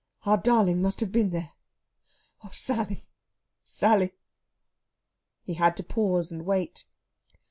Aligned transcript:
Our 0.25 0.37
darling 0.37 0.81
must 0.81 0.99
have 1.01 1.11
been 1.11 1.29
there. 1.29 1.51
Oh, 2.43 2.49
Sally, 2.51 3.05
Sally!..." 3.63 4.15
He 5.43 5.53
had 5.53 5.77
to 5.77 5.83
pause 5.83 6.31
and 6.31 6.43
wait. 6.43 6.87